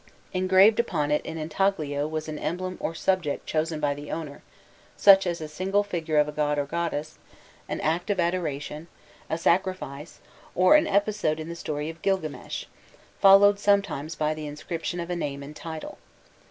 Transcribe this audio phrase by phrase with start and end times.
[0.33, 4.41] Engraved upon it in intaglio was an emblem or subject chosen by the owner,
[4.97, 7.19] such as the single figure of a god or goddess,
[7.69, 8.87] an act of adoration,
[9.29, 10.19] a sacrifice,
[10.55, 12.65] or an episode in the story of Gilgames,
[13.19, 15.99] followed sometimes by the inscription of a name and title.